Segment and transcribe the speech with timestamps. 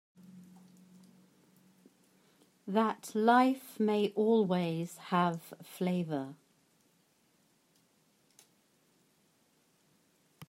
[2.67, 6.33] That life may always have flavor.